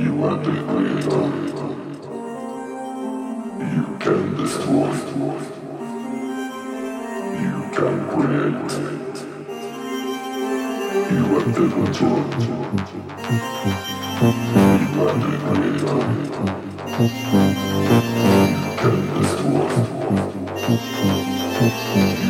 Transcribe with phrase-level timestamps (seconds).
[0.00, 1.26] You are the creator.
[3.74, 4.92] You can destroy.
[7.44, 8.72] You can create.
[11.12, 12.22] You are the control.
[14.90, 16.00] You are the creator.
[18.58, 19.68] You can destroy.
[22.24, 22.29] You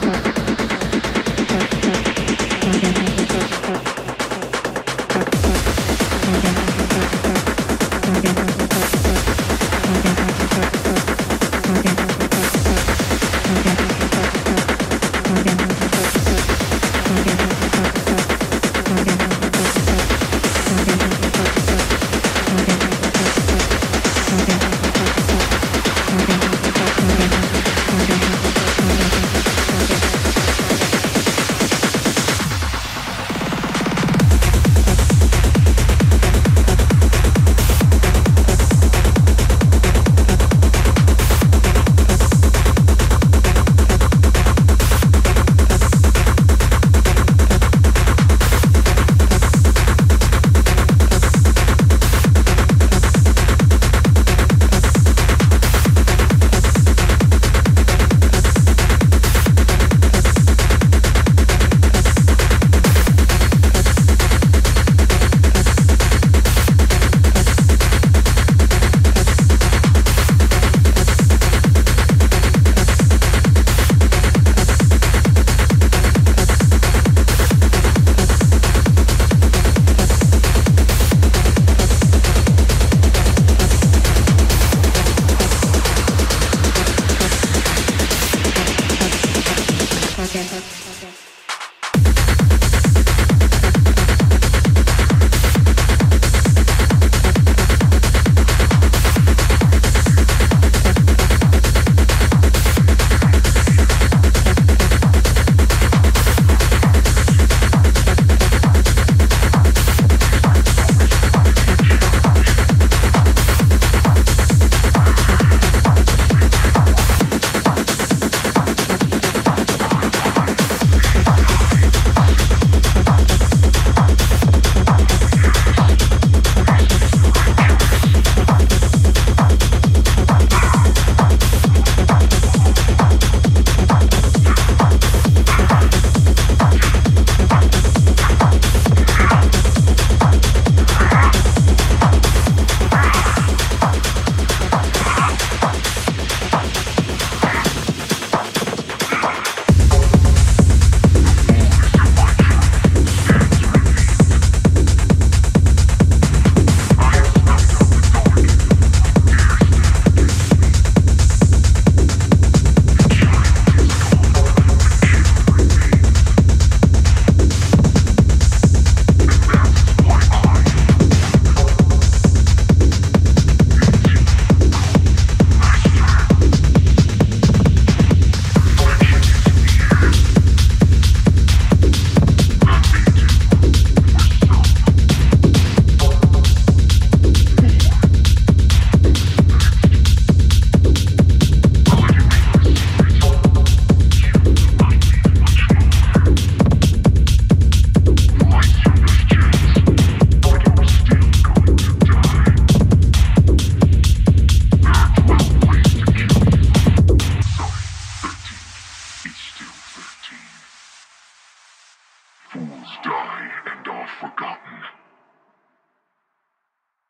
[212.49, 214.79] Fools die and are forgotten.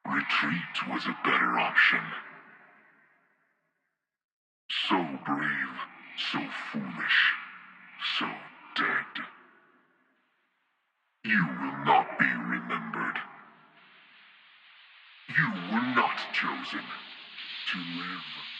[0.06, 2.02] Retreat was a better option.
[4.88, 5.76] So brave,
[6.32, 6.40] so
[6.72, 7.34] foolish,
[8.20, 8.26] so
[8.76, 9.26] dead.
[11.24, 13.20] You will not be remembered.
[15.30, 16.84] You were not chosen
[17.72, 18.51] to live.